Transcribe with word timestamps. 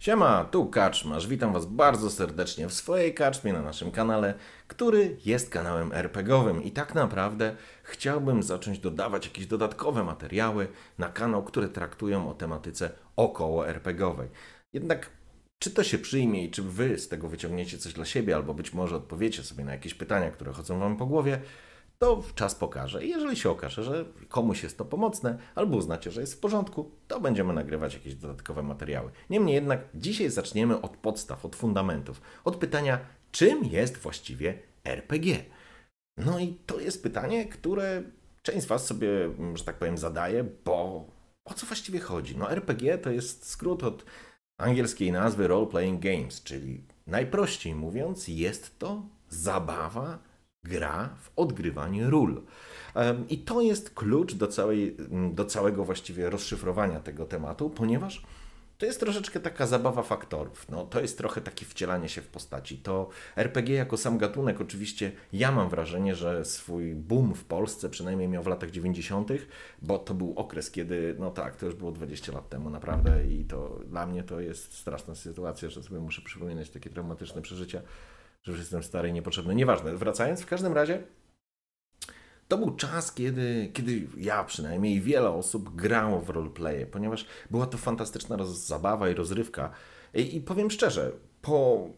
Siema, 0.00 0.44
tu 0.44 0.66
Kaczmasz. 0.66 1.26
Witam 1.26 1.52
Was 1.52 1.66
bardzo 1.66 2.10
serdecznie 2.10 2.68
w 2.68 2.72
swojej 2.72 3.14
kaczmie 3.14 3.52
na 3.52 3.62
naszym 3.62 3.90
kanale, 3.90 4.34
który 4.68 5.16
jest 5.24 5.50
kanałem 5.50 5.92
RPGowym 5.92 6.62
i 6.62 6.70
tak 6.70 6.94
naprawdę 6.94 7.56
chciałbym 7.82 8.42
zacząć 8.42 8.78
dodawać 8.78 9.26
jakieś 9.26 9.46
dodatkowe 9.46 10.04
materiały 10.04 10.68
na 10.98 11.08
kanał, 11.08 11.44
które 11.44 11.68
traktują 11.68 12.30
o 12.30 12.34
tematyce 12.34 12.90
około 13.16 13.68
RPGowej. 13.68 14.28
Jednak 14.72 15.10
czy 15.58 15.70
to 15.70 15.84
się 15.84 15.98
przyjmie 15.98 16.44
i 16.44 16.50
czy 16.50 16.62
Wy 16.62 16.98
z 16.98 17.08
tego 17.08 17.28
wyciągniecie 17.28 17.78
coś 17.78 17.92
dla 17.92 18.04
siebie, 18.04 18.36
albo 18.36 18.54
być 18.54 18.72
może 18.72 18.96
odpowiecie 18.96 19.42
sobie 19.42 19.64
na 19.64 19.72
jakieś 19.72 19.94
pytania, 19.94 20.30
które 20.30 20.52
chodzą 20.52 20.78
Wam 20.78 20.96
po 20.96 21.06
głowie, 21.06 21.40
to 22.02 22.22
czas 22.34 22.54
pokaże. 22.54 23.04
I 23.04 23.08
jeżeli 23.08 23.36
się 23.36 23.50
okaże, 23.50 23.84
że 23.84 24.04
komuś 24.28 24.62
jest 24.62 24.78
to 24.78 24.84
pomocne, 24.84 25.38
albo 25.54 25.76
uznacie, 25.76 26.10
że 26.10 26.20
jest 26.20 26.34
w 26.34 26.40
porządku, 26.40 26.90
to 27.08 27.20
będziemy 27.20 27.52
nagrywać 27.52 27.94
jakieś 27.94 28.14
dodatkowe 28.14 28.62
materiały. 28.62 29.10
Niemniej 29.30 29.54
jednak 29.54 29.80
dzisiaj 29.94 30.30
zaczniemy 30.30 30.80
od 30.80 30.96
podstaw, 30.96 31.44
od 31.44 31.56
fundamentów, 31.56 32.20
od 32.44 32.56
pytania, 32.56 33.00
czym 33.32 33.64
jest 33.64 33.96
właściwie 33.96 34.58
RPG? 34.84 35.44
No 36.16 36.38
i 36.38 36.54
to 36.66 36.80
jest 36.80 37.02
pytanie, 37.02 37.46
które 37.48 38.02
część 38.42 38.62
z 38.62 38.66
Was 38.66 38.86
sobie, 38.86 39.08
że 39.54 39.64
tak 39.64 39.78
powiem, 39.78 39.98
zadaje, 39.98 40.44
bo 40.64 41.06
o 41.44 41.54
co 41.54 41.66
właściwie 41.66 42.00
chodzi? 42.00 42.36
No 42.36 42.50
RPG 42.50 42.98
to 42.98 43.10
jest 43.10 43.48
skrót 43.48 43.84
od 43.84 44.04
angielskiej 44.58 45.12
nazwy 45.12 45.48
Role 45.48 45.66
Playing 45.66 46.02
Games, 46.02 46.42
czyli 46.42 46.84
najprościej 47.06 47.74
mówiąc 47.74 48.28
jest 48.28 48.78
to 48.78 49.02
zabawa 49.28 50.29
gra 50.64 51.16
w 51.20 51.30
odgrywanie 51.36 52.10
ról. 52.10 52.42
I 53.28 53.38
to 53.38 53.60
jest 53.60 53.90
klucz 53.94 54.34
do, 54.34 54.46
całej, 54.46 54.96
do 55.32 55.44
całego 55.44 55.84
właściwie 55.84 56.30
rozszyfrowania 56.30 57.00
tego 57.00 57.24
tematu, 57.24 57.70
ponieważ 57.70 58.22
to 58.80 58.86
jest 58.86 59.00
troszeczkę 59.00 59.40
taka 59.40 59.66
zabawa 59.66 60.02
faktorów. 60.02 60.68
No, 60.68 60.84
to 60.84 61.00
jest 61.00 61.18
trochę 61.18 61.40
takie 61.40 61.66
wcielanie 61.66 62.08
się 62.08 62.22
w 62.22 62.26
postaci. 62.26 62.78
To 62.78 63.08
RPG 63.36 63.74
jako 63.74 63.96
sam 63.96 64.18
gatunek, 64.18 64.60
oczywiście, 64.60 65.12
ja 65.32 65.52
mam 65.52 65.68
wrażenie, 65.68 66.14
że 66.14 66.44
swój 66.44 66.94
boom 66.94 67.34
w 67.34 67.44
Polsce 67.44 67.88
przynajmniej 67.88 68.28
miał 68.28 68.42
w 68.42 68.46
latach 68.46 68.70
90., 68.70 69.32
bo 69.82 69.98
to 69.98 70.14
był 70.14 70.32
okres, 70.36 70.70
kiedy, 70.70 71.16
no 71.18 71.30
tak, 71.30 71.56
to 71.56 71.66
już 71.66 71.74
było 71.74 71.92
20 71.92 72.32
lat 72.32 72.48
temu 72.48 72.70
naprawdę 72.70 73.26
i 73.26 73.44
to 73.44 73.80
dla 73.86 74.06
mnie 74.06 74.22
to 74.22 74.40
jest 74.40 74.74
straszna 74.74 75.14
sytuacja, 75.14 75.70
że 75.70 75.82
sobie 75.82 76.00
muszę 76.00 76.22
przypominać 76.22 76.70
takie 76.70 76.90
traumatyczne 76.90 77.42
przeżycia 77.42 77.82
że 78.42 78.52
już 78.52 78.60
jestem 78.60 78.82
stary 78.82 79.08
i 79.08 79.12
niepotrzebny. 79.12 79.54
Nieważne. 79.54 79.96
Wracając, 79.96 80.40
w 80.40 80.46
każdym 80.46 80.72
razie 80.72 81.02
to 82.48 82.58
był 82.58 82.76
czas, 82.76 83.12
kiedy, 83.12 83.70
kiedy 83.72 84.06
ja 84.16 84.44
przynajmniej 84.44 85.00
wiele 85.00 85.30
osób 85.30 85.74
grało 85.74 86.20
w 86.20 86.30
roleplaye, 86.30 86.86
ponieważ 86.86 87.26
była 87.50 87.66
to 87.66 87.78
fantastyczna 87.78 88.36
roz, 88.36 88.48
zabawa 88.48 89.10
i 89.10 89.14
rozrywka. 89.14 89.70
I, 90.14 90.36
I 90.36 90.40
powiem 90.40 90.70
szczerze, 90.70 91.12
po 91.42 91.88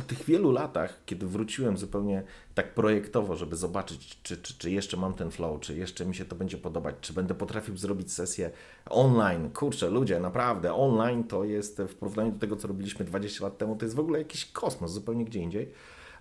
po 0.00 0.06
tych 0.06 0.24
wielu 0.24 0.52
latach, 0.52 0.98
kiedy 1.06 1.26
wróciłem 1.26 1.78
zupełnie 1.78 2.22
tak 2.54 2.74
projektowo, 2.74 3.36
żeby 3.36 3.56
zobaczyć, 3.56 4.18
czy, 4.22 4.36
czy, 4.36 4.58
czy 4.58 4.70
jeszcze 4.70 4.96
mam 4.96 5.14
ten 5.14 5.30
flow, 5.30 5.60
czy 5.60 5.76
jeszcze 5.76 6.06
mi 6.06 6.14
się 6.14 6.24
to 6.24 6.36
będzie 6.36 6.58
podobać, 6.58 6.94
czy 7.00 7.12
będę 7.12 7.34
potrafił 7.34 7.76
zrobić 7.76 8.12
sesję 8.12 8.50
online. 8.90 9.50
Kurczę, 9.50 9.90
ludzie, 9.90 10.20
naprawdę, 10.20 10.74
online 10.74 11.24
to 11.24 11.44
jest 11.44 11.82
w 11.88 11.94
porównaniu 11.94 12.32
do 12.32 12.38
tego, 12.38 12.56
co 12.56 12.68
robiliśmy 12.68 13.04
20 13.04 13.44
lat 13.44 13.58
temu, 13.58 13.76
to 13.76 13.84
jest 13.84 13.96
w 13.96 14.00
ogóle 14.00 14.18
jakiś 14.18 14.52
kosmos, 14.52 14.92
zupełnie 14.92 15.24
gdzie 15.24 15.40
indziej. 15.40 15.72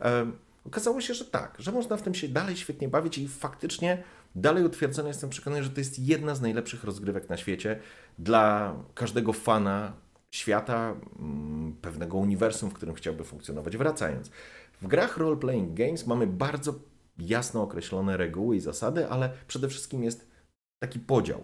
Um, 0.01 0.37
okazało 0.65 1.01
się, 1.01 1.13
że 1.13 1.25
tak, 1.25 1.55
że 1.59 1.71
można 1.71 1.97
w 1.97 2.01
tym 2.01 2.15
się 2.15 2.27
dalej 2.27 2.57
świetnie 2.57 2.87
bawić 2.87 3.17
i 3.17 3.27
faktycznie 3.27 4.03
dalej 4.35 4.63
utwierdzony 4.63 5.07
jestem 5.07 5.29
przekonany, 5.29 5.63
że 5.63 5.69
to 5.69 5.79
jest 5.79 5.99
jedna 5.99 6.35
z 6.35 6.41
najlepszych 6.41 6.83
rozgrywek 6.83 7.29
na 7.29 7.37
świecie 7.37 7.79
dla 8.17 8.75
każdego 8.95 9.33
fana 9.33 9.93
świata, 10.31 10.95
mm, 11.19 11.75
pewnego 11.81 12.17
uniwersum, 12.17 12.69
w 12.69 12.73
którym 12.73 12.95
chciałby 12.95 13.23
funkcjonować. 13.23 13.77
Wracając, 13.77 14.29
w 14.81 14.87
grach 14.87 15.17
role-playing 15.17 15.73
games 15.73 16.07
mamy 16.07 16.27
bardzo 16.27 16.73
jasno 17.17 17.61
określone 17.61 18.17
reguły 18.17 18.55
i 18.55 18.59
zasady, 18.59 19.09
ale 19.09 19.29
przede 19.47 19.69
wszystkim 19.69 20.03
jest 20.03 20.31
taki 20.79 20.99
podział. 20.99 21.43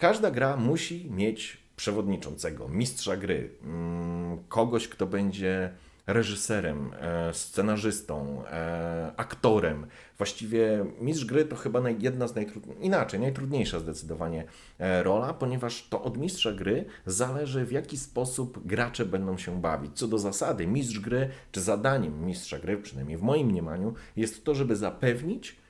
Każda 0.00 0.30
gra 0.30 0.56
musi 0.56 1.10
mieć 1.10 1.62
przewodniczącego, 1.76 2.68
mistrza 2.68 3.16
gry, 3.16 3.50
mm, 3.62 4.44
kogoś, 4.48 4.88
kto 4.88 5.06
będzie 5.06 5.72
reżyserem, 6.06 6.90
e, 7.00 7.34
scenarzystą, 7.34 8.44
e, 8.46 9.12
aktorem. 9.16 9.86
Właściwie 10.18 10.84
mistrz 11.00 11.24
gry 11.24 11.44
to 11.44 11.56
chyba 11.56 11.90
jedna 11.90 12.28
z 12.28 12.34
najtrudniejszych, 12.34 12.84
inaczej, 12.84 13.20
najtrudniejsza 13.20 13.80
zdecydowanie 13.80 14.44
e, 14.78 15.02
rola, 15.02 15.34
ponieważ 15.34 15.88
to 15.88 16.02
od 16.02 16.18
mistrza 16.18 16.52
gry 16.52 16.84
zależy 17.06 17.64
w 17.64 17.72
jaki 17.72 17.98
sposób 17.98 18.66
gracze 18.66 19.06
będą 19.06 19.38
się 19.38 19.60
bawić. 19.60 19.92
Co 19.94 20.08
do 20.08 20.18
zasady, 20.18 20.66
mistrz 20.66 20.98
gry, 20.98 21.28
czy 21.52 21.60
zadaniem 21.60 22.24
mistrza 22.26 22.58
gry, 22.58 22.78
przynajmniej 22.78 23.18
w 23.18 23.22
moim 23.22 23.46
mniemaniu, 23.48 23.94
jest 24.16 24.44
to, 24.44 24.54
żeby 24.54 24.76
zapewnić, 24.76 25.61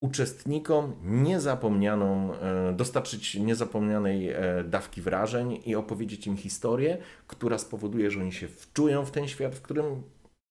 uczestnikom 0.00 0.96
niezapomnianą, 1.02 2.34
e, 2.34 2.72
dostarczyć 2.72 3.34
niezapomnianej 3.34 4.28
e, 4.28 4.64
dawki 4.64 5.02
wrażeń 5.02 5.60
i 5.64 5.74
opowiedzieć 5.74 6.26
im 6.26 6.36
historię, 6.36 6.98
która 7.26 7.58
spowoduje, 7.58 8.10
że 8.10 8.20
oni 8.20 8.32
się 8.32 8.48
wczują 8.48 9.04
w 9.04 9.10
ten 9.10 9.28
świat, 9.28 9.54
w 9.54 9.62
którym, 9.62 10.02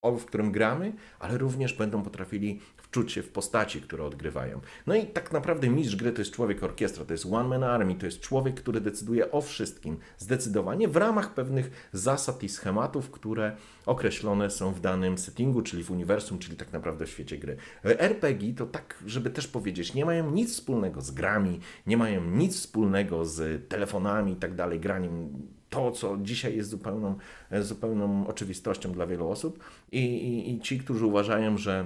w 0.04 0.26
którym 0.26 0.52
gramy, 0.52 0.94
ale 1.20 1.38
również 1.38 1.74
będą 1.74 2.04
potrafili 2.04 2.60
wczuć 2.94 3.12
się 3.12 3.24
w 3.24 3.30
postaci, 3.30 3.82
które 3.82 4.04
odgrywają. 4.04 4.62
No 4.88 4.96
i 4.96 5.06
tak 5.06 5.32
naprawdę 5.32 5.70
mistrz 5.70 5.96
gry 5.96 6.12
to 6.12 6.22
jest 6.22 6.32
człowiek 6.32 6.64
orkiestra, 6.64 7.06
to 7.06 7.14
jest 7.14 7.26
one 7.26 7.50
man 7.50 7.64
army, 7.64 7.96
to 7.96 8.06
jest 8.06 8.20
człowiek, 8.20 8.56
który 8.56 8.82
decyduje 8.82 9.32
o 9.32 9.42
wszystkim, 9.42 9.98
zdecydowanie 10.18 10.88
w 10.88 10.96
ramach 10.96 11.34
pewnych 11.34 11.90
zasad 11.94 12.44
i 12.44 12.50
schematów, 12.50 13.12
które 13.12 13.56
określone 13.86 14.50
są 14.50 14.74
w 14.74 14.82
danym 14.82 15.18
settingu, 15.18 15.62
czyli 15.62 15.84
w 15.84 15.92
uniwersum, 15.92 16.40
czyli 16.40 16.58
tak 16.58 16.74
naprawdę 16.74 17.06
w 17.06 17.10
świecie 17.10 17.38
gry. 17.38 17.58
RPG 17.84 18.54
to 18.54 18.66
tak, 18.66 19.04
żeby 19.06 19.30
też 19.30 19.48
powiedzieć, 19.48 19.94
nie 19.94 20.06
mają 20.06 20.32
nic 20.32 20.52
wspólnego 20.52 21.02
z 21.02 21.12
grami, 21.12 21.60
nie 21.88 21.98
mają 21.98 22.24
nic 22.24 22.56
wspólnego 22.56 23.26
z 23.26 23.70
telefonami 23.70 24.32
i 24.32 24.36
tak 24.36 24.56
dalej, 24.56 24.80
graniem 24.80 25.30
to, 25.70 25.92
co 25.92 26.18
dzisiaj 26.22 26.56
jest 26.56 26.70
zupełną, 26.70 27.16
zupełną 27.62 28.28
oczywistością 28.28 28.92
dla 28.92 29.08
wielu 29.08 29.30
osób 29.30 29.64
i, 29.92 30.00
i, 30.00 30.54
i 30.54 30.60
ci, 30.60 30.80
którzy 30.80 31.06
uważają, 31.06 31.58
że 31.58 31.86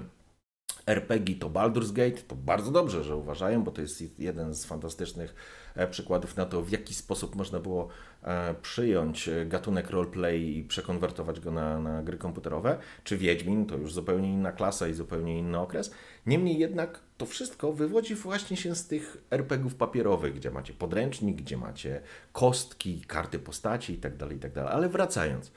RPG 0.87 1.35
to 1.35 1.49
Baldur's 1.49 1.91
Gate, 1.91 2.21
to 2.27 2.35
bardzo 2.35 2.71
dobrze, 2.71 3.03
że 3.03 3.15
uważają, 3.15 3.63
bo 3.63 3.71
to 3.71 3.81
jest 3.81 4.19
jeden 4.19 4.53
z 4.53 4.65
fantastycznych 4.65 5.35
e, 5.75 5.87
przykładów 5.87 6.37
na 6.37 6.45
to, 6.45 6.61
w 6.61 6.69
jaki 6.69 6.93
sposób 6.93 7.35
można 7.35 7.59
było 7.59 7.87
e, 8.23 8.55
przyjąć 8.61 9.29
e, 9.29 9.45
gatunek 9.45 9.89
roleplay 9.89 10.57
i 10.57 10.63
przekonwertować 10.63 11.39
go 11.39 11.51
na, 11.51 11.79
na 11.79 12.03
gry 12.03 12.17
komputerowe. 12.17 12.77
Czy 13.03 13.17
Wiedźmin 13.17 13.65
to 13.65 13.77
już 13.77 13.93
zupełnie 13.93 14.33
inna 14.33 14.51
klasa 14.51 14.87
i 14.87 14.93
zupełnie 14.93 15.39
inny 15.39 15.59
okres. 15.59 15.91
Niemniej 16.25 16.59
jednak 16.59 16.99
to 17.17 17.25
wszystko 17.25 17.73
wywodzi 17.73 18.15
właśnie 18.15 18.57
się 18.57 18.75
z 18.75 18.87
tych 18.87 19.17
RPGów 19.31 19.75
papierowych, 19.75 20.35
gdzie 20.35 20.51
macie 20.51 20.73
podręcznik, 20.73 21.37
gdzie 21.37 21.57
macie 21.57 22.01
kostki, 22.31 23.01
karty 23.01 23.39
postaci 23.39 23.93
itd. 23.93 24.17
Tak 24.17 24.31
itd. 24.31 24.61
Tak 24.63 24.73
Ale 24.73 24.89
wracając, 24.89 25.51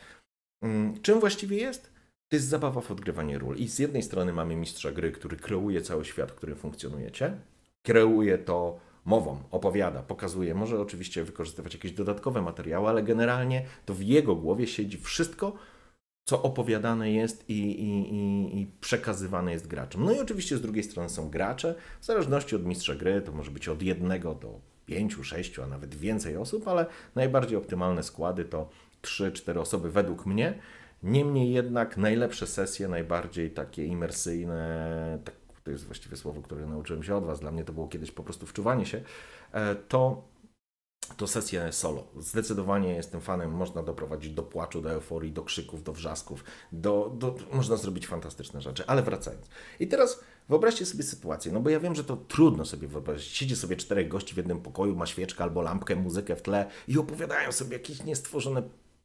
mm, 0.63 1.03
czym 1.03 1.21
właściwie 1.21 1.57
jest? 1.57 2.00
To 2.31 2.37
jest 2.37 2.49
zabawa 2.49 2.81
w 2.81 2.91
odgrywanie 2.91 3.39
ról. 3.39 3.57
I 3.57 3.69
z 3.69 3.79
jednej 3.79 4.03
strony 4.03 4.33
mamy 4.33 4.57
mistrza 4.57 4.93
gry, 4.93 5.13
który 5.13 5.37
kreuje 5.37 5.83
cały 5.83 6.05
świat, 6.05 6.31
w 6.31 6.35
którym 6.35 6.57
funkcjonujecie. 6.57 7.37
Kreuje 7.83 8.39
to 8.39 8.79
mową, 9.05 9.43
opowiada, 9.51 10.03
pokazuje. 10.03 10.55
Może 10.55 10.81
oczywiście 10.81 11.25
wykorzystywać 11.25 11.75
jakieś 11.75 11.93
dodatkowe 11.93 12.43
materiały, 12.43 12.89
ale 12.89 13.03
generalnie 13.03 13.67
to 13.87 13.95
w 13.95 14.03
jego 14.03 14.37
głowie 14.37 14.67
siedzi 14.67 14.99
wszystko, 14.99 15.57
co 16.25 16.43
opowiadane 16.43 17.13
jest 17.13 17.51
i, 17.51 17.83
i, 17.83 18.15
i, 18.15 18.61
i, 18.61 18.67
przekazywane 18.81 19.53
jest 19.53 19.67
graczom. 19.67 20.05
No 20.05 20.13
i 20.13 20.21
oczywiście 20.21 20.57
z 20.57 20.61
drugiej 20.61 20.85
strony 20.85 21.09
są 21.09 21.31
gracze, 21.31 21.75
w 22.01 22.05
zależności 22.05 22.57
od 22.57 22.67
mistrza 22.67 22.95
gry, 22.95 23.23
to 23.23 23.33
może 23.33 23.51
być 23.51 23.69
od 23.69 23.83
jednego 23.83 24.35
do 24.35 24.61
pięciu, 24.87 25.25
sześciu, 25.25 25.63
a 25.63 25.67
nawet 25.67 25.95
więcej 25.95 26.37
osób, 26.37 26.69
ale 26.69 26.87
najbardziej 27.15 27.59
optymalne 27.59 28.03
składy 28.03 28.45
to 28.45 28.69
trzy, 29.03 29.33
cztery 29.33 29.61
osoby 29.61 29.91
według 29.91 30.27
mnie. 30.27 30.59
Niemniej 31.03 31.53
jednak 31.53 31.97
najlepsze 31.97 32.47
sesje, 32.47 32.89
najbardziej 32.89 33.51
takie 33.51 33.87
imersyjne, 33.87 35.19
tak, 35.25 35.35
to 35.65 35.71
jest 35.71 35.85
właściwie 35.85 36.17
słowo, 36.17 36.43
które 36.43 36.67
nauczyłem 36.67 37.03
się 37.03 37.17
od 37.17 37.25
Was, 37.25 37.41
dla 37.41 37.51
mnie 37.51 37.65
to 37.65 37.73
było 37.73 37.89
kiedyś 37.89 38.11
po 38.11 38.23
prostu 38.23 38.47
wczuwanie 38.47 38.87
się, 38.87 39.03
e, 39.53 39.75
to 39.75 40.31
to 41.17 41.27
sesje 41.27 41.73
solo. 41.73 42.07
Zdecydowanie 42.19 42.95
jestem 42.95 43.21
fanem, 43.21 43.51
można 43.51 43.83
doprowadzić 43.83 44.33
do 44.33 44.43
płaczu, 44.43 44.83
do 44.83 44.91
euforii, 44.91 45.33
do 45.33 45.43
krzyków, 45.43 45.83
do 45.83 45.93
wrzasków, 45.93 46.45
do, 46.73 47.15
do, 47.19 47.35
można 47.53 47.77
zrobić 47.77 48.07
fantastyczne 48.07 48.61
rzeczy. 48.61 48.85
Ale 48.87 49.03
wracając. 49.03 49.47
I 49.81 49.89
teraz 49.89 50.21
wyobraźcie 50.49 50.87
sobie 50.87 51.05
sytuację, 51.05 51.53
no 51.53 51.61
bo 51.61 51.71
ja 51.71 51.81
wiem, 51.81 51.95
że 51.95 52.05
to 52.05 52.17
trudno 52.17 52.65
sobie 52.65 52.89
wyobrazić. 52.89 53.29
Siedzi 53.29 53.57
sobie 53.57 53.77
czterech 53.77 54.09
gości 54.09 54.35
w 54.35 54.37
jednym 54.37 54.61
pokoju, 54.61 54.97
ma 54.97 55.07
świeczkę 55.07 55.45
albo 55.45 55.63
lampkę, 55.63 55.97
muzykę 55.97 56.37
w 56.37 56.43
tle 56.43 56.71
i 56.89 56.99
opowiadają 56.99 57.53
sobie 57.53 57.73
jakieś 57.73 58.05
niestworzone 58.05 58.63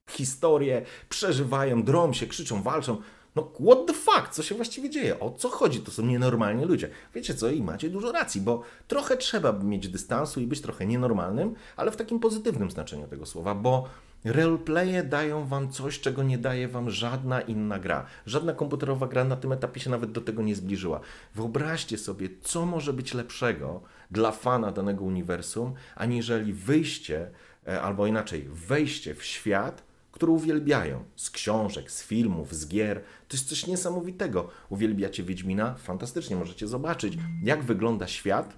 historie, 0.10 0.86
przeżywają, 1.10 1.84
drą 1.84 2.14
się, 2.14 2.28
krzyczą, 2.28 2.62
walczą. 2.62 2.98
No 3.36 3.52
what 3.66 3.86
the 3.88 3.94
fuck, 3.94 4.30
co 4.32 4.44
się 4.44 4.56
właściwie 4.56 4.90
dzieje? 4.90 5.20
O 5.20 5.32
co 5.32 5.50
chodzi? 5.50 5.80
To 5.80 5.92
są 5.92 6.06
nienormalni 6.06 6.66
ludzie. 6.66 6.90
Wiecie 7.16 7.34
co? 7.34 7.50
I 7.50 7.62
macie 7.64 7.90
dużo 7.90 8.12
racji, 8.12 8.42
bo 8.42 8.62
trochę 8.88 9.18
trzeba 9.18 9.52
mieć 9.52 9.88
dystansu 9.88 10.42
i 10.42 10.48
być 10.48 10.62
trochę 10.62 10.86
nienormalnym, 10.86 11.56
ale 11.76 11.92
w 11.92 11.96
takim 11.96 12.20
pozytywnym 12.20 12.72
znaczeniu 12.72 13.08
tego 13.08 13.26
słowa, 13.26 13.56
bo 13.56 13.90
roleplaye 14.26 15.04
dają 15.04 15.46
wam 15.46 15.70
coś, 15.70 16.00
czego 16.00 16.24
nie 16.24 16.38
daje 16.38 16.68
wam 16.68 16.90
żadna 16.90 17.42
inna 17.42 17.80
gra. 17.80 18.06
Żadna 18.26 18.54
komputerowa 18.54 19.08
gra 19.08 19.24
na 19.24 19.36
tym 19.36 19.52
etapie 19.52 19.80
się 19.80 19.90
nawet 19.90 20.12
do 20.12 20.22
tego 20.22 20.42
nie 20.42 20.56
zbliżyła. 20.56 21.00
Wyobraźcie 21.36 21.98
sobie, 21.98 22.30
co 22.42 22.66
może 22.66 22.94
być 22.94 23.14
lepszego 23.14 23.82
dla 24.12 24.32
fana 24.32 24.72
danego 24.72 25.04
uniwersum, 25.04 25.74
aniżeli 25.96 26.54
wyjście, 26.54 27.32
e, 27.68 27.82
albo 27.82 28.08
inaczej, 28.08 28.48
wejście 28.52 29.16
w 29.16 29.24
świat, 29.24 29.85
które 30.16 30.32
uwielbiają. 30.32 31.04
Z 31.16 31.30
książek, 31.30 31.92
z 31.92 32.04
filmów, 32.04 32.54
z 32.56 32.68
gier. 32.68 33.02
To 33.28 33.38
jest 33.38 33.50
coś 33.50 33.68
niesamowitego. 33.68 34.50
Uwielbiacie 34.70 35.24
Wiedźmina? 35.24 35.76
Fantastycznie, 35.76 36.36
możecie 36.36 36.68
zobaczyć, 36.68 37.18
jak 37.44 37.64
wygląda 37.64 38.08
świat, 38.08 38.54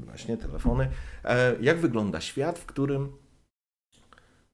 y, 0.00 0.04
właśnie 0.06 0.36
telefony, 0.36 0.88
e, 1.24 1.56
jak 1.60 1.80
wygląda 1.80 2.20
świat, 2.20 2.58
w 2.58 2.66
którym 2.66 3.12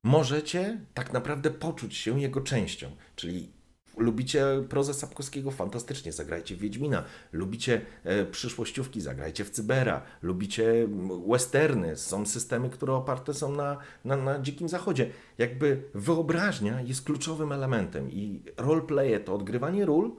możecie 0.05 0.81
tak 0.95 1.12
naprawdę 1.12 1.50
poczuć 1.50 1.97
się 1.97 2.21
jego 2.21 2.41
częścią. 2.41 2.91
Czyli 3.17 3.53
Lubicie 3.99 4.45
prozę 4.69 4.95
Sapkowskiego? 4.95 5.50
Fantastycznie, 5.50 6.12
zagrajcie 6.12 6.56
w 6.56 6.59
Wiedźmina. 6.59 7.05
Lubicie 7.33 7.81
e, 8.05 8.25
przyszłościówki? 8.25 9.00
Zagrajcie 9.00 9.45
w 9.45 9.50
Cybera. 9.50 10.03
Lubicie 10.23 10.89
westerny? 11.29 11.97
Są 11.97 12.27
systemy, 12.27 12.71
które 12.71 12.93
oparte 12.93 13.35
są 13.35 13.53
na, 13.53 13.77
na, 14.05 14.17
na 14.17 14.39
dzikim 14.39 14.69
zachodzie. 14.69 15.11
Jakby 15.39 15.83
wyobraźnia 15.95 16.81
jest 16.81 17.05
kluczowym 17.05 17.53
elementem 17.53 18.11
i 18.11 18.43
roleplaye 18.56 19.21
to 19.21 19.35
odgrywanie 19.35 19.87
ról, 19.87 20.12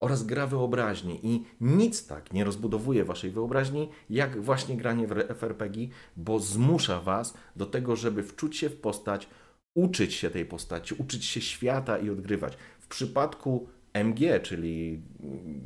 oraz 0.00 0.22
gra 0.22 0.46
wyobraźni. 0.46 1.20
I 1.22 1.44
nic 1.60 2.06
tak 2.06 2.32
nie 2.32 2.44
rozbudowuje 2.44 3.04
waszej 3.04 3.30
wyobraźni, 3.30 3.88
jak 4.10 4.42
właśnie 4.42 4.76
granie 4.76 5.06
w 5.06 5.12
FRPG, 5.12 5.88
bo 6.16 6.38
zmusza 6.38 7.00
was 7.00 7.34
do 7.56 7.66
tego, 7.66 7.96
żeby 7.96 8.22
wczuć 8.22 8.56
się 8.56 8.68
w 8.68 8.76
postać, 8.76 9.28
uczyć 9.74 10.14
się 10.14 10.30
tej 10.30 10.46
postaci, 10.46 10.94
uczyć 10.98 11.24
się 11.24 11.40
świata 11.40 11.98
i 11.98 12.10
odgrywać. 12.10 12.56
W 12.84 12.88
przypadku 12.88 13.68
MG, 13.92 14.40
czyli 14.42 15.02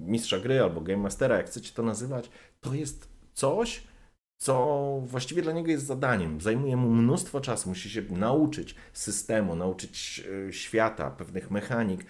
mistrza 0.00 0.38
gry 0.38 0.62
albo 0.62 0.80
game 0.80 1.02
mastera, 1.02 1.36
jak 1.36 1.46
chcecie 1.46 1.72
to 1.74 1.82
nazywać, 1.82 2.30
to 2.60 2.74
jest 2.74 3.08
coś, 3.34 3.82
co 4.36 5.00
właściwie 5.04 5.42
dla 5.42 5.52
niego 5.52 5.70
jest 5.70 5.86
zadaniem. 5.86 6.40
Zajmuje 6.40 6.76
mu 6.76 6.90
mnóstwo 6.90 7.40
czasu, 7.40 7.68
musi 7.68 7.90
się 7.90 8.02
nauczyć 8.02 8.74
systemu, 8.92 9.56
nauczyć 9.56 10.24
e, 10.48 10.52
świata, 10.52 11.10
pewnych 11.10 11.50
mechanik. 11.50 12.06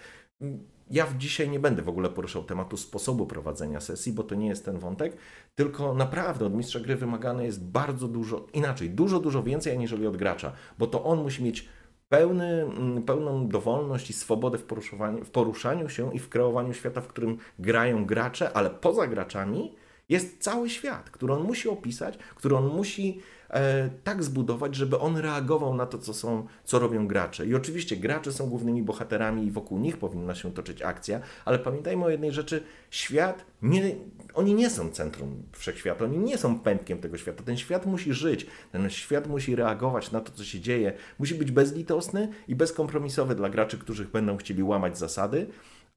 Ja 0.91 1.07
dzisiaj 1.17 1.49
nie 1.49 1.59
będę 1.59 1.81
w 1.81 1.89
ogóle 1.89 2.09
poruszał 2.09 2.43
tematu 2.43 2.77
sposobu 2.77 3.25
prowadzenia 3.25 3.79
sesji, 3.79 4.13
bo 4.13 4.23
to 4.23 4.35
nie 4.35 4.47
jest 4.47 4.65
ten 4.65 4.79
wątek, 4.79 5.17
tylko 5.55 5.93
naprawdę 5.93 6.45
od 6.45 6.53
mistrza 6.53 6.79
gry 6.79 6.95
wymagane 6.95 7.45
jest 7.45 7.63
bardzo 7.63 8.07
dużo, 8.07 8.47
inaczej, 8.53 8.89
dużo, 8.89 9.19
dużo 9.19 9.43
więcej 9.43 9.73
aniżeli 9.73 10.07
od 10.07 10.17
gracza, 10.17 10.53
bo 10.77 10.87
to 10.87 11.03
on 11.03 11.21
musi 11.21 11.43
mieć 11.43 11.69
pełny, 12.09 12.61
mm, 12.61 13.03
pełną 13.03 13.47
dowolność 13.47 14.09
i 14.09 14.13
swobodę 14.13 14.57
w 14.57 14.63
poruszaniu, 14.63 15.25
w 15.25 15.31
poruszaniu 15.31 15.89
się 15.89 16.13
i 16.13 16.19
w 16.19 16.29
kreowaniu 16.29 16.73
świata, 16.73 17.01
w 17.01 17.07
którym 17.07 17.37
grają 17.59 18.05
gracze, 18.05 18.53
ale 18.53 18.69
poza 18.69 19.07
graczami 19.07 19.75
jest 20.09 20.43
cały 20.43 20.69
świat, 20.69 21.09
który 21.09 21.33
on 21.33 21.43
musi 21.43 21.69
opisać, 21.69 22.17
który 22.35 22.55
on 22.55 22.67
musi 22.67 23.19
e, 23.49 23.89
tak 24.03 24.23
zbudować, 24.23 24.75
żeby 24.75 24.99
on 24.99 25.17
reagował 25.17 25.73
na 25.73 25.85
to, 25.85 25.97
co, 25.97 26.13
są, 26.13 26.47
co 26.63 26.79
robią 26.79 27.07
gracze. 27.07 27.45
I 27.45 27.55
oczywiście 27.55 27.97
gracze 27.97 28.33
są 28.33 28.49
głównymi 28.49 28.83
bohaterami 28.83 29.45
i 29.45 29.51
wokół 29.51 29.79
nich 29.79 29.97
powinna 29.97 30.35
się 30.35 30.53
toczyć 30.53 30.81
akcja, 30.81 31.19
ale 31.45 31.59
pamiętajmy 31.59 32.05
o 32.05 32.09
jednej 32.09 32.31
rzeczy, 32.31 32.63
świat, 32.91 33.45
nie, 33.61 33.95
oni 34.33 34.53
nie 34.53 34.69
są 34.69 34.89
centrum 34.91 35.43
wszechświata, 35.51 36.05
oni 36.05 36.17
nie 36.17 36.37
są 36.37 36.59
pępkiem 36.59 36.97
tego 36.97 37.17
świata. 37.17 37.43
Ten 37.43 37.57
świat 37.57 37.85
musi 37.85 38.13
żyć, 38.13 38.45
ten 38.71 38.89
świat 38.89 39.27
musi 39.27 39.55
reagować 39.55 40.11
na 40.11 40.21
to, 40.21 40.31
co 40.31 40.43
się 40.43 40.59
dzieje, 40.59 40.93
musi 41.19 41.35
być 41.35 41.51
bezlitosny 41.51 42.27
i 42.47 42.55
bezkompromisowy 42.55 43.35
dla 43.35 43.49
graczy, 43.49 43.77
którzy 43.77 44.05
będą 44.05 44.37
chcieli 44.37 44.63
łamać 44.63 44.97
zasady, 44.97 45.47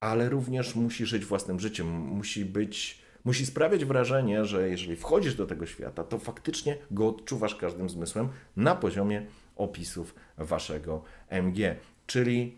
ale 0.00 0.28
również 0.28 0.74
musi 0.74 1.06
żyć 1.06 1.24
własnym 1.24 1.60
życiem, 1.60 1.86
musi 1.88 2.44
być 2.44 3.01
musi 3.24 3.46
sprawiać 3.46 3.84
wrażenie, 3.84 4.44
że 4.44 4.68
jeżeli 4.68 4.96
wchodzisz 4.96 5.34
do 5.34 5.46
tego 5.46 5.66
świata, 5.66 6.04
to 6.04 6.18
faktycznie 6.18 6.76
go 6.90 7.08
odczuwasz 7.08 7.54
każdym 7.54 7.90
zmysłem 7.90 8.28
na 8.56 8.74
poziomie 8.74 9.26
opisów 9.56 10.14
waszego 10.38 11.02
MG. 11.28 11.76
Czyli 12.06 12.56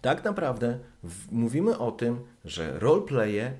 tak 0.00 0.24
naprawdę 0.24 0.78
mówimy 1.30 1.78
o 1.78 1.92
tym, 1.92 2.20
że 2.44 2.78
roleplaye 2.78 3.52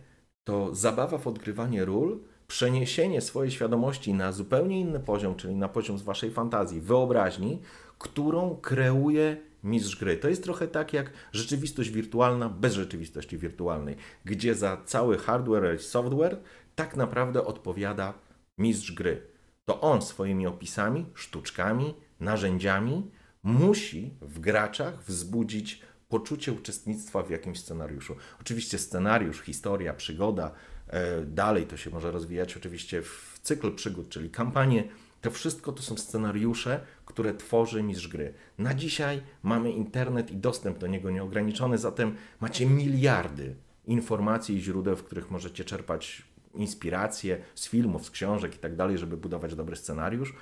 to 0.45 0.75
zabawa 0.75 1.19
w 1.19 1.27
odgrywanie 1.27 1.85
ról, 1.85 2.21
przeniesienie 2.47 3.21
swojej 3.21 3.51
świadomości 3.51 4.15
na 4.15 4.33
zupełnie 4.33 4.81
inny 4.81 5.01
poziom, 5.01 5.35
czyli 5.35 5.55
na 5.55 5.69
poziom 5.69 5.99
z 5.99 6.03
waszej 6.03 6.31
fantazji, 6.31 6.81
wyobraźni, 6.81 7.63
którą 7.99 8.57
kreuje 8.57 9.50
mistrz 9.65 9.97
gry. 9.97 10.17
To 10.17 10.29
jest 10.29 10.43
trochę 10.45 10.69
tak 10.69 10.93
jak 10.93 11.13
rzeczywistość 11.33 11.91
wirtualna 11.91 12.49
bez 12.49 12.75
rzeczywistości 12.75 13.39
wirtualnej, 13.39 13.97
gdzie 14.25 14.55
za 14.55 14.77
cały 14.85 15.19
hardware 15.19 15.75
i 15.75 15.83
software 15.83 16.41
tak 16.75 16.97
naprawdę 16.97 17.45
odpowiada 17.45 18.15
mistrz 18.59 18.93
gry. 18.93 19.23
To 19.65 19.81
on 19.81 20.03
swoimi 20.03 20.47
opisami, 20.47 21.07
sztuczkami, 21.15 21.95
narzędziami 22.21 23.11
musi 23.43 24.15
w 24.21 24.41
graczach 24.41 25.03
wzbudzić 25.03 25.83
poczucie 26.09 26.53
uczestnictwa 26.53 27.23
w 27.23 27.31
jakimś 27.31 27.61
scenariuszu. 27.61 28.17
Oczywiście 28.41 28.79
scenariusz, 28.79 29.41
historia, 29.41 29.95
przygoda, 29.95 30.53
e, 30.87 31.25
dalej 31.25 31.67
to 31.67 31.77
się 31.77 31.91
może 31.91 32.11
rozwijać 32.11 32.57
oczywiście 32.57 33.03
w 33.03 33.39
cykl 33.43 33.75
przygód, 33.75 34.09
czyli 34.09 34.31
kampanie 34.31 34.89
to 35.21 35.31
wszystko 35.31 35.73
to 35.73 35.83
są 35.83 35.97
scenariusze, 35.97 36.81
które 37.05 37.35
tworzy 37.35 37.83
mistrz 37.83 38.09
gry. 38.09 38.35
Na 38.59 38.75
dzisiaj 38.75 39.23
mamy 39.43 39.73
internet 39.73 40.31
i 40.31 40.37
dostęp 40.37 40.79
do 40.79 40.87
niego 40.87 41.11
nieograniczony, 41.11 41.79
zatem 41.79 42.15
macie 42.41 42.67
miliardy 42.67 43.55
informacji 43.87 44.57
i 44.57 44.61
źródeł, 44.61 44.97
w 44.97 45.05
których 45.05 45.31
możecie 45.31 45.65
czerpać 45.65 46.23
inspiracje 46.55 47.39
z 47.55 47.69
filmów, 47.69 48.05
z 48.05 48.11
książek 48.11 48.55
i 48.55 48.59
tak 48.59 48.77
dalej, 48.77 48.99
żeby 48.99 49.17
budować 49.17 49.55
dobry 49.55 49.77
scenariusz. 49.77 50.35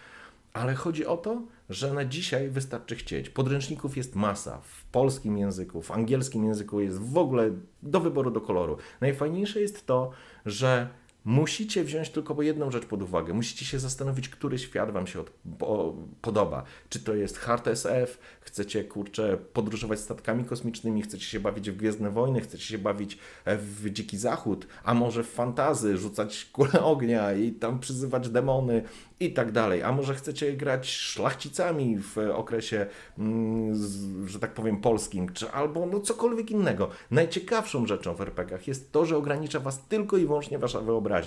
Ale 0.52 0.75
chodzi 0.75 1.06
o 1.06 1.16
to, 1.16 1.42
że 1.70 1.94
na 1.94 2.04
dzisiaj 2.04 2.50
wystarczy 2.50 2.97
chcieć. 2.97 3.30
Podręczników 3.30 3.97
jest 3.97 4.16
masa. 4.16 4.61
W 4.61 4.85
polskim 4.85 5.38
języku, 5.38 5.82
w 5.82 5.90
angielskim 5.90 6.44
języku 6.44 6.80
jest 6.80 6.99
w 6.99 7.18
ogóle 7.18 7.50
do 7.82 8.00
wyboru, 8.00 8.30
do 8.30 8.40
koloru. 8.40 8.76
Najfajniejsze 9.00 9.61
jest 9.61 9.87
to, 9.87 10.11
że 10.47 10.88
Musicie 11.28 11.85
wziąć 11.85 12.11
tylko 12.11 12.42
jedną 12.42 12.70
rzecz 12.70 12.87
pod 12.87 13.02
uwagę. 13.02 13.35
Musicie 13.35 13.64
się 13.64 13.78
zastanowić, 13.78 14.28
który 14.28 14.58
świat 14.58 14.90
Wam 14.90 15.06
się 15.06 15.20
od, 15.20 15.30
po, 15.58 15.94
podoba. 16.20 16.62
Czy 16.88 17.00
to 17.00 17.14
jest 17.14 17.38
hard 17.38 17.68
SF, 17.68 18.18
chcecie 18.40 18.85
kurczę 18.85 19.37
podróżować 19.52 20.00
statkami 20.00 20.44
kosmicznymi, 20.44 21.02
chcecie 21.02 21.25
się 21.25 21.40
bawić 21.40 21.70
w 21.70 21.76
Gwiezdne 21.76 22.11
Wojny, 22.11 22.40
chcecie 22.40 22.64
się 22.64 22.78
bawić 22.78 23.18
w 23.47 23.90
Dziki 23.90 24.18
Zachód, 24.18 24.66
a 24.85 24.94
może 24.94 25.25
w 25.25 25.30
fantazy, 25.30 25.97
rzucać 25.97 26.44
kule 26.52 26.85
ognia 26.85 27.32
i 27.32 27.52
tam 27.52 27.80
przyzywać 27.80 28.28
demony 28.28 28.82
i 29.20 29.32
tak 29.32 29.52
dalej. 29.52 29.82
A 29.82 29.92
może 29.92 30.14
chcecie 30.14 30.52
grać 30.52 30.90
szlachcicami 30.90 31.99
w 31.99 32.18
okresie, 32.18 32.87
mm, 33.18 34.28
że 34.28 34.38
tak 34.38 34.54
powiem, 34.54 34.80
polskim, 34.80 35.32
czy 35.32 35.50
albo 35.50 35.87
no 35.87 36.00
cokolwiek 36.00 36.50
innego. 36.50 36.90
Najciekawszą 37.11 37.87
rzeczą 37.87 38.14
w 38.14 38.20
RPGach 38.20 38.68
jest 38.68 38.92
to, 38.92 39.06
że 39.06 39.16
ogranicza 39.16 39.61
Was 39.61 39.82
tylko 39.88 40.16
i 40.16 40.26
wyłącznie 40.26 40.58
Wasza 40.58 40.80
wyobraźnia. 40.80 41.17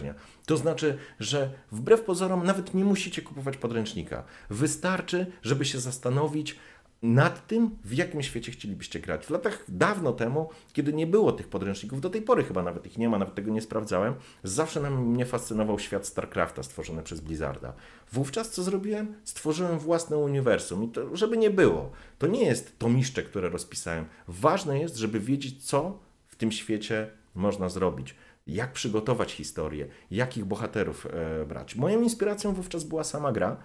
To 0.46 0.58
znaczy, 0.58 0.98
że 1.20 1.50
wbrew 1.72 2.02
pozorom 2.02 2.46
nawet 2.46 2.74
nie 2.74 2.86
musicie 2.86 3.22
kupować 3.22 3.58
podręcznika. 3.58 4.24
Wystarczy, 4.50 5.32
żeby 5.42 5.66
się 5.66 5.80
zastanowić, 5.80 6.60
nad 7.02 7.48
tym, 7.48 7.78
w 7.84 7.94
jakim 7.94 8.24
świecie 8.24 8.52
chcielibyście 8.52 9.00
grać. 9.00 9.26
W 9.26 9.30
latach 9.30 9.66
dawno 9.68 10.14
temu, 10.14 10.50
kiedy 10.74 10.94
nie 10.94 11.08
było 11.08 11.32
tych 11.32 11.48
podręczników, 11.48 12.02
do 12.02 12.10
tej 12.10 12.22
pory 12.22 12.44
chyba 12.44 12.64
nawet 12.64 12.86
ich 12.86 12.98
nie 12.98 13.10
ma, 13.10 13.18
nawet 13.18 13.36
tego 13.36 13.52
nie 13.52 13.62
sprawdzałem, 13.62 14.14
zawsze 14.44 14.82
nam 14.82 15.06
mnie 15.06 15.26
fascynował 15.26 15.80
świat 15.80 16.08
StarCrafta 16.08 16.64
stworzony 16.64 17.04
przez 17.04 17.20
Blizzarda. 17.20 17.74
Wówczas 18.12 18.50
co 18.50 18.64
zrobiłem? 18.64 19.16
Stworzyłem 19.24 19.80
własne 19.80 20.18
uniwersum 20.18 20.84
i 20.84 20.90
to, 20.90 21.16
żeby 21.16 21.38
nie 21.38 21.50
było. 21.50 21.92
To 22.18 22.28
nie 22.28 22.46
jest 22.46 22.80
to 22.80 22.90
miszcze, 22.90 23.24
które 23.24 23.50
rozpisałem. 23.50 24.06
Ważne 24.28 24.80
jest, 24.80 24.96
żeby 24.96 25.20
wiedzieć, 25.20 25.66
co 25.66 26.00
w 26.28 26.36
tym 26.36 26.52
świecie 26.52 27.12
można 27.36 27.70
zrobić 27.70 28.16
jak 28.48 28.72
przygotować 28.72 29.34
historię, 29.34 29.88
jakich 30.12 30.46
bohaterów 30.46 31.06
e, 31.06 31.46
brać. 31.46 31.76
Moją 31.76 32.02
inspiracją 32.02 32.54
wówczas 32.54 32.84
była 32.84 33.04
sama 33.04 33.32
gra 33.32 33.58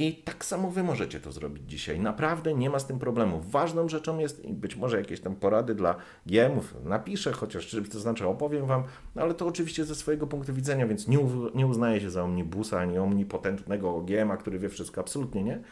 I 0.00 0.14
tak 0.14 0.44
samo 0.44 0.70
wy 0.70 0.82
możecie 0.82 1.20
to 1.20 1.32
zrobić 1.32 1.70
dzisiaj. 1.70 2.00
Naprawdę 2.00 2.54
nie 2.54 2.70
ma 2.70 2.78
z 2.78 2.86
tym 2.86 2.98
problemu. 2.98 3.40
Ważną 3.40 3.88
rzeczą 3.88 4.18
jest, 4.18 4.44
i 4.44 4.52
być 4.52 4.76
może 4.76 4.98
jakieś 4.98 5.20
tam 5.20 5.36
porady 5.36 5.74
dla 5.74 5.96
GM-ów 6.26 6.74
napiszę, 6.84 7.32
chociaż 7.32 7.76
to 7.92 8.00
znaczy 8.00 8.26
opowiem 8.26 8.66
wam, 8.66 8.82
no 9.14 9.22
ale 9.22 9.34
to 9.34 9.46
oczywiście 9.46 9.84
ze 9.84 9.94
swojego 9.94 10.26
punktu 10.26 10.54
widzenia, 10.54 10.86
więc 10.86 11.08
nie, 11.08 11.18
nie 11.54 11.66
uznaję 11.66 12.00
się 12.00 12.10
za 12.10 12.24
omnibusa, 12.24 12.80
ani 12.80 12.98
omnipotentnego 12.98 14.00
GM-a, 14.00 14.36
który 14.36 14.58
wie 14.58 14.68
wszystko, 14.68 15.00
absolutnie 15.00 15.42
nie. 15.44 15.62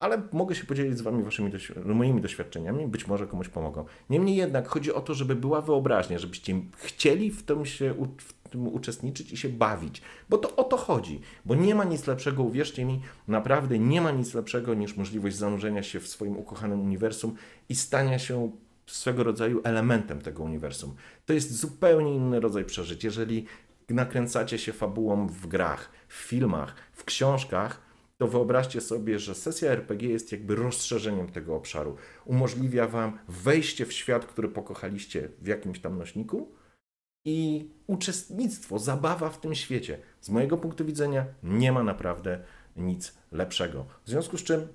Ale 0.00 0.22
mogę 0.32 0.54
się 0.54 0.64
podzielić 0.64 0.98
z 0.98 1.00
wami 1.00 1.22
waszymi 1.22 1.52
moimi 1.84 2.20
doświadczeniami, 2.20 2.86
być 2.86 3.06
może 3.06 3.26
komuś 3.26 3.48
pomogą. 3.48 3.84
Niemniej 4.10 4.36
jednak 4.36 4.68
chodzi 4.68 4.92
o 4.92 5.00
to, 5.00 5.14
żeby 5.14 5.34
była 5.34 5.60
wyobraźnia, 5.60 6.18
żebyście 6.18 6.60
chcieli 6.76 7.30
w 7.30 7.42
tym 7.42 7.66
się 7.66 7.94
w 8.18 8.48
tym 8.48 8.68
uczestniczyć 8.68 9.32
i 9.32 9.36
się 9.36 9.48
bawić. 9.48 10.02
Bo 10.28 10.38
to 10.38 10.56
o 10.56 10.64
to 10.64 10.76
chodzi. 10.76 11.20
Bo 11.44 11.54
nie 11.54 11.74
ma 11.74 11.84
nic 11.84 12.06
lepszego, 12.06 12.42
uwierzcie 12.42 12.84
mi, 12.84 13.00
naprawdę 13.28 13.78
nie 13.78 14.00
ma 14.00 14.10
nic 14.10 14.34
lepszego 14.34 14.74
niż 14.74 14.96
możliwość 14.96 15.36
zanurzenia 15.36 15.82
się 15.82 16.00
w 16.00 16.08
swoim 16.08 16.36
ukochanym 16.36 16.80
uniwersum 16.80 17.34
i 17.68 17.74
stania 17.74 18.18
się 18.18 18.50
swego 18.86 19.24
rodzaju 19.24 19.60
elementem 19.64 20.20
tego 20.20 20.42
uniwersum. 20.42 20.94
To 21.26 21.32
jest 21.32 21.56
zupełnie 21.56 22.14
inny 22.14 22.40
rodzaj 22.40 22.64
przeżyć. 22.64 23.04
Jeżeli 23.04 23.46
nakręcacie 23.88 24.58
się 24.58 24.72
fabułą 24.72 25.26
w 25.26 25.46
grach, 25.46 25.90
w 26.08 26.14
filmach, 26.14 26.74
w 26.92 27.04
książkach, 27.04 27.89
to 28.20 28.28
wyobraźcie 28.28 28.80
sobie, 28.80 29.18
że 29.18 29.34
sesja 29.34 29.70
RPG 29.70 30.08
jest 30.08 30.32
jakby 30.32 30.56
rozszerzeniem 30.56 31.28
tego 31.28 31.56
obszaru. 31.56 31.96
Umożliwia 32.24 32.86
Wam 32.86 33.18
wejście 33.28 33.86
w 33.86 33.92
świat, 33.92 34.26
który 34.26 34.48
pokochaliście 34.48 35.28
w 35.38 35.46
jakimś 35.46 35.80
tam 35.80 35.98
nośniku, 35.98 36.52
i 37.24 37.70
uczestnictwo, 37.86 38.78
zabawa 38.78 39.30
w 39.30 39.40
tym 39.40 39.54
świecie. 39.54 39.98
Z 40.20 40.30
mojego 40.30 40.56
punktu 40.56 40.84
widzenia 40.84 41.26
nie 41.42 41.72
ma 41.72 41.82
naprawdę 41.82 42.44
nic 42.76 43.18
lepszego. 43.32 43.86
W 44.04 44.10
związku 44.10 44.38
z 44.38 44.42
czym, 44.42 44.68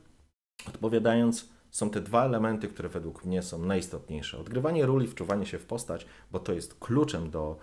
odpowiadając, 0.67 1.49
są 1.71 1.89
te 1.89 2.01
dwa 2.01 2.25
elementy, 2.25 2.67
które 2.67 2.89
według 2.89 3.25
mnie 3.25 3.43
są 3.43 3.65
najistotniejsze. 3.65 4.37
Odgrywanie 4.37 4.85
ról 4.85 5.03
i 5.03 5.07
wczuwanie 5.07 5.45
się 5.45 5.59
w 5.59 5.65
postać, 5.65 6.05
bo 6.31 6.39
to 6.39 6.53
jest 6.53 6.79
kluczem 6.79 7.29
do, 7.29 7.57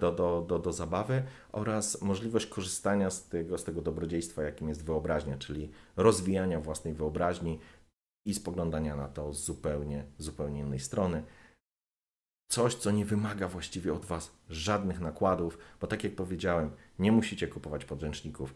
do, 0.00 0.12
do, 0.12 0.44
do, 0.48 0.58
do 0.58 0.72
zabawy 0.72 1.22
oraz 1.52 2.02
możliwość 2.02 2.46
korzystania 2.46 3.10
z 3.10 3.28
tego, 3.28 3.58
z 3.58 3.64
tego 3.64 3.82
dobrodziejstwa, 3.82 4.42
jakim 4.42 4.68
jest 4.68 4.84
wyobraźnia, 4.84 5.38
czyli 5.38 5.70
rozwijania 5.96 6.60
własnej 6.60 6.94
wyobraźni 6.94 7.58
i 8.26 8.34
spoglądania 8.34 8.96
na 8.96 9.08
to 9.08 9.32
z 9.32 9.44
zupełnie, 9.44 10.04
zupełnie 10.18 10.60
innej 10.60 10.80
strony. 10.80 11.22
Coś, 12.48 12.74
co 12.74 12.90
nie 12.90 13.04
wymaga 13.04 13.48
właściwie 13.48 13.92
od 13.94 14.04
Was 14.04 14.30
żadnych 14.48 15.00
nakładów, 15.00 15.58
bo 15.80 15.86
tak 15.86 16.04
jak 16.04 16.14
powiedziałem, 16.14 16.70
nie 16.98 17.12
musicie 17.12 17.48
kupować 17.48 17.84
podręczników, 17.84 18.54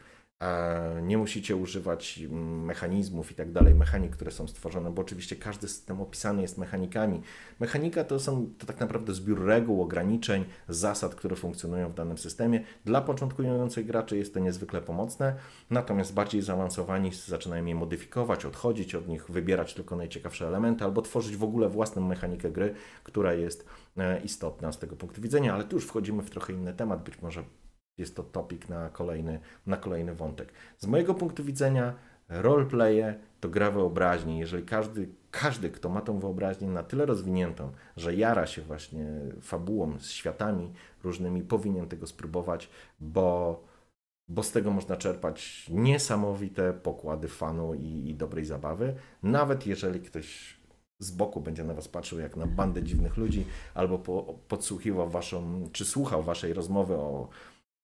nie 1.03 1.19
musicie 1.19 1.57
używać 1.57 2.21
mm, 2.25 2.65
mechanizmów 2.65 3.33
i 3.33 3.35
tak 3.35 3.53
dalej, 3.53 3.75
mechanik, 3.75 4.13
które 4.13 4.31
są 4.31 4.49
stworzone, 4.49 4.91
bo 4.91 5.03
oczywiście 5.03 5.37
każdy 5.37 5.69
system 5.69 6.01
opisany 6.01 6.43
jest 6.43 6.59
mechanikami. 6.59 7.23
Mechanika 7.61 8.05
to 8.05 8.21
są 8.21 8.51
to 8.59 8.67
tak 8.67 8.81
naprawdę 8.81 9.15
zbiór 9.15 9.45
reguł, 9.45 9.83
ograniczeń, 9.83 10.45
zasad, 10.69 11.15
które 11.15 11.37
funkcjonują 11.37 11.89
w 11.89 11.95
danym 11.95 12.19
systemie. 12.19 12.65
Dla 12.85 13.01
początkujących 13.01 13.87
graczy 13.87 14.17
jest 14.17 14.35
to 14.35 14.41
niezwykle 14.41 14.81
pomocne, 14.81 15.35
natomiast 15.71 16.15
bardziej 16.15 16.43
zaawansowani 16.43 17.11
zaczynają 17.27 17.65
je 17.65 17.75
modyfikować, 17.75 18.45
odchodzić 18.45 18.95
od 18.95 19.09
nich, 19.09 19.31
wybierać 19.31 19.75
tylko 19.75 19.97
najciekawsze 19.97 20.47
elementy 20.47 20.85
albo 20.85 21.03
tworzyć 21.03 21.37
w 21.37 21.45
ogóle 21.45 21.69
własną 21.69 22.03
mechanikę 22.03 22.51
gry, 22.51 22.75
która 23.05 23.35
jest 23.35 23.67
e, 23.97 24.21
istotna 24.21 24.73
z 24.73 24.79
tego 24.79 24.97
punktu 24.97 25.23
widzenia, 25.23 25.55
ale 25.55 25.65
tu 25.65 25.77
już 25.77 25.87
wchodzimy 25.87 26.23
w 26.23 26.31
trochę 26.31 26.53
inny 26.53 26.75
temat, 26.75 27.03
być 27.03 27.23
może 27.23 27.45
jest 28.01 28.17
to 28.17 28.23
topik 28.23 28.69
na 28.69 28.89
kolejny, 28.89 29.41
na 29.67 29.77
kolejny 29.77 30.15
wątek. 30.15 30.53
Z 30.79 30.87
mojego 30.87 31.15
punktu 31.15 31.45
widzenia 31.45 31.95
roleplaye 32.29 33.15
to 33.41 33.49
gra 33.49 33.71
wyobraźni. 33.71 34.39
Jeżeli 34.39 34.65
każdy, 34.65 35.09
każdy, 35.31 35.71
kto 35.71 35.89
ma 35.89 36.01
tą 36.01 36.19
wyobraźnię 36.19 36.69
na 36.69 36.83
tyle 36.83 37.07
rozwiniętą, 37.07 37.73
że 37.97 38.15
jara 38.15 38.47
się 38.47 38.63
właśnie 38.63 39.07
fabułą, 39.41 39.99
z 39.99 40.11
światami 40.11 40.73
różnymi, 41.05 41.43
powinien 41.43 41.89
tego 41.89 42.07
spróbować, 42.07 42.71
bo, 43.01 43.61
bo 44.29 44.43
z 44.43 44.53
tego 44.53 44.71
można 44.71 44.97
czerpać 44.97 45.67
niesamowite 45.71 46.73
pokłady 46.73 47.29
fanu 47.29 47.75
i, 47.75 48.09
i 48.09 48.15
dobrej 48.15 48.45
zabawy. 48.45 48.95
Nawet 49.23 49.67
jeżeli 49.67 50.01
ktoś 50.01 50.61
z 50.99 51.11
boku 51.11 51.41
będzie 51.41 51.65
na 51.65 51.75
was 51.75 51.89
patrzył 51.89 52.19
jak 52.19 52.37
na 52.37 52.47
bandę 52.47 52.83
dziwnych 52.83 53.17
ludzi, 53.17 53.45
albo 53.75 53.99
po, 53.99 54.35
podsłuchiwał 54.49 55.11
waszą, 55.11 55.69
czy 55.73 55.85
słuchał 55.85 56.23
waszej 56.23 56.53
rozmowy 56.53 56.95
o 56.95 57.29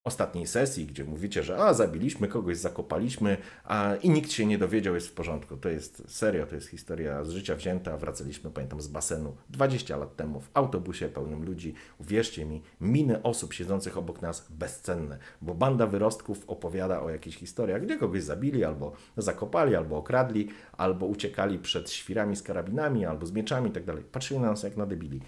ostatniej 0.06 0.46
sesji, 0.46 0.86
gdzie 0.86 1.04
mówicie, 1.04 1.42
że 1.42 1.58
a 1.58 1.74
zabiliśmy 1.74 2.28
kogoś, 2.28 2.56
zakopaliśmy, 2.56 3.36
a 3.64 3.94
i 4.02 4.10
nikt 4.10 4.32
się 4.32 4.46
nie 4.46 4.58
dowiedział, 4.58 4.94
jest 4.94 5.08
w 5.08 5.12
porządku. 5.12 5.56
To 5.56 5.68
jest 5.68 6.02
serio, 6.08 6.46
to 6.46 6.54
jest 6.54 6.68
historia 6.68 7.24
z 7.24 7.30
życia 7.30 7.56
wzięta. 7.56 7.96
Wracaliśmy, 7.96 8.50
pamiętam, 8.50 8.80
z 8.80 8.88
basenu 8.88 9.36
20 9.50 9.96
lat 9.96 10.16
temu 10.16 10.40
w 10.40 10.50
autobusie 10.54 11.08
pełnym 11.08 11.44
ludzi. 11.44 11.74
Uwierzcie 11.98 12.46
mi, 12.46 12.62
miny 12.80 13.22
osób 13.22 13.52
siedzących 13.52 13.98
obok 13.98 14.22
nas 14.22 14.46
bezcenne, 14.50 15.18
bo 15.42 15.54
banda 15.54 15.86
wyrostków 15.86 16.44
opowiada 16.46 17.02
o 17.02 17.10
jakichś 17.10 17.36
historiach, 17.36 17.82
gdzie 17.82 17.98
kogoś 17.98 18.22
zabili, 18.22 18.64
albo 18.64 18.92
zakopali, 19.16 19.76
albo 19.76 19.96
okradli, 19.96 20.48
albo 20.72 21.06
uciekali 21.06 21.58
przed 21.58 21.90
świrami 21.90 22.36
z 22.36 22.42
karabinami, 22.42 23.06
albo 23.06 23.26
z 23.26 23.32
mieczami 23.32 23.68
itd. 23.68 23.92
Tak 23.94 24.04
Patrzyli 24.04 24.40
na 24.40 24.50
nas 24.50 24.62
jak 24.62 24.76
na 24.76 24.86
debili 24.86 25.20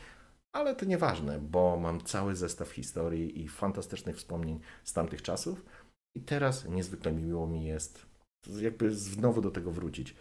ale 0.53 0.75
to 0.75 0.87
nieważne, 0.87 1.39
bo 1.39 1.77
mam 1.77 2.01
cały 2.01 2.37
zestaw 2.37 2.71
historii 2.71 3.43
i 3.43 3.49
fantastycznych 3.49 4.17
wspomnień 4.17 4.61
z 4.85 4.93
tamtych 4.93 5.23
czasów. 5.23 5.65
I 6.15 6.21
teraz 6.21 6.69
niezwykle 6.69 7.13
miło 7.13 7.47
mi 7.47 7.65
jest 7.65 8.07
jakby 8.61 8.95
znowu 8.95 9.41
do 9.41 9.51
tego 9.51 9.71
wrócić. 9.71 10.15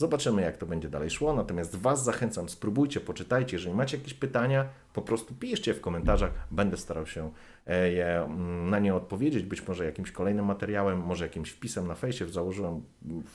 Zobaczymy, 0.00 0.42
jak 0.42 0.56
to 0.56 0.66
będzie 0.66 0.88
dalej 0.88 1.10
szło. 1.10 1.32
Natomiast 1.32 1.76
Was 1.76 2.04
zachęcam, 2.04 2.48
spróbujcie, 2.48 3.00
poczytajcie. 3.00 3.56
Jeżeli 3.56 3.74
macie 3.74 3.96
jakieś 3.96 4.14
pytania, 4.14 4.68
po 4.94 5.02
prostu 5.02 5.34
piszcie 5.34 5.74
w 5.74 5.80
komentarzach. 5.80 6.30
Będę 6.50 6.76
starał 6.76 7.06
się 7.06 7.30
e, 7.66 7.92
je, 7.92 8.06
mm, 8.06 8.70
na 8.70 8.78
nie 8.78 8.94
odpowiedzieć. 8.94 9.44
Być 9.44 9.68
może 9.68 9.84
jakimś 9.84 10.12
kolejnym 10.12 10.44
materiałem, 10.44 10.98
może 10.98 11.24
jakimś 11.24 11.50
wpisem 11.50 11.86
na 11.86 11.94
fejsie. 11.94 12.28
Założyłem 12.28 12.82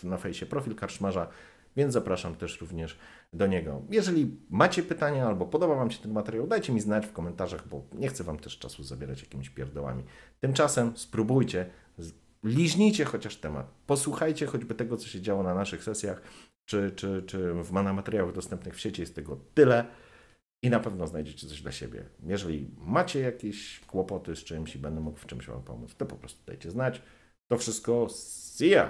na 0.03 0.17
fejsie 0.17 0.45
profil 0.45 0.75
karczmarza 0.75 1.27
więc 1.75 1.93
zapraszam 1.93 2.35
też 2.35 2.61
również 2.61 2.97
do 3.33 3.47
niego. 3.47 3.81
Jeżeli 3.89 4.37
macie 4.49 4.83
pytania 4.83 5.27
albo 5.27 5.45
podoba 5.45 5.75
Wam 5.75 5.91
się 5.91 6.01
ten 6.01 6.11
materiał, 6.11 6.47
dajcie 6.47 6.73
mi 6.73 6.79
znać 6.79 7.05
w 7.05 7.13
komentarzach, 7.13 7.67
bo 7.67 7.83
nie 7.93 8.07
chcę 8.07 8.23
Wam 8.23 8.39
też 8.39 8.59
czasu 8.59 8.83
zabierać 8.83 9.21
jakimiś 9.21 9.49
pierdołami. 9.49 10.03
Tymczasem 10.39 10.97
spróbujcie, 10.97 11.69
liźnijcie 12.43 13.05
chociaż 13.05 13.35
temat, 13.35 13.71
posłuchajcie 13.87 14.45
choćby 14.45 14.75
tego, 14.75 14.97
co 14.97 15.07
się 15.07 15.21
działo 15.21 15.43
na 15.43 15.55
naszych 15.55 15.83
sesjach, 15.83 16.21
czy, 16.65 16.91
czy, 16.95 17.23
czy 17.27 17.53
w 17.53 17.71
materiałach 17.71 18.35
dostępnych 18.35 18.75
w 18.75 18.79
sieci 18.79 19.01
jest 19.01 19.15
tego 19.15 19.39
tyle 19.53 19.85
i 20.63 20.69
na 20.69 20.79
pewno 20.79 21.07
znajdziecie 21.07 21.47
coś 21.47 21.61
dla 21.61 21.71
siebie. 21.71 22.03
Jeżeli 22.23 22.69
macie 22.77 23.19
jakieś 23.19 23.79
kłopoty 23.79 24.35
z 24.35 24.43
czymś 24.43 24.75
i 24.75 24.79
będę 24.79 25.01
mógł 25.01 25.19
w 25.19 25.25
czymś 25.25 25.47
Wam 25.47 25.63
pomóc, 25.63 25.95
to 25.95 26.05
po 26.05 26.15
prostu 26.15 26.45
dajcie 26.45 26.71
znać. 26.71 27.01
To 27.47 27.57
wszystko. 27.57 28.07
See 28.09 28.69
ya! 28.69 28.89